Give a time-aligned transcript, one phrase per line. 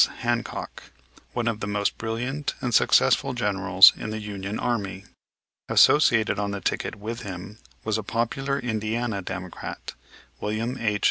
[0.21, 0.81] Hancock,
[1.33, 5.05] one of the most brilliant and successful generals in the Union Army.
[5.69, 9.93] Associated on the ticket with him was a popular Indiana Democrat,
[10.39, 10.99] William H.